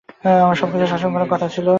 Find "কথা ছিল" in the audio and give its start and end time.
1.33-1.67